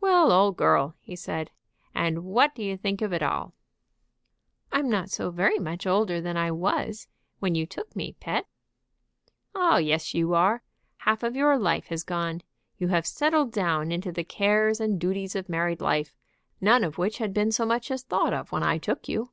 "Well, 0.00 0.32
old 0.32 0.56
girl!" 0.56 0.94
he 0.98 1.14
said, 1.14 1.50
"and 1.94 2.14
now 2.14 2.20
what 2.22 2.54
do 2.54 2.62
you 2.62 2.78
think 2.78 3.02
of 3.02 3.12
it 3.12 3.22
all?" 3.22 3.52
"I'm 4.72 4.88
not 4.88 5.10
so 5.10 5.30
very 5.30 5.58
much 5.58 5.86
older 5.86 6.22
than 6.22 6.38
I 6.38 6.50
was 6.52 7.06
when 7.40 7.54
you 7.54 7.66
took 7.66 7.94
me, 7.94 8.16
pet." 8.18 8.46
"Oh, 9.54 9.76
yes, 9.76 10.14
you 10.14 10.32
are. 10.32 10.62
Half 11.00 11.22
of 11.22 11.36
your 11.36 11.58
life 11.58 11.88
has 11.88 12.02
gone; 12.02 12.40
you 12.78 12.88
have 12.88 13.06
settled 13.06 13.52
down 13.52 13.92
into 13.92 14.10
the 14.10 14.24
cares 14.24 14.80
and 14.80 14.98
duties 14.98 15.36
of 15.36 15.50
married 15.50 15.82
life, 15.82 16.14
none 16.62 16.82
of 16.82 16.96
which 16.96 17.18
had 17.18 17.34
been 17.34 17.52
so 17.52 17.66
much 17.66 17.90
as 17.90 18.02
thought 18.04 18.32
of 18.32 18.50
when 18.50 18.62
I 18.62 18.78
took 18.78 19.06
you." 19.06 19.32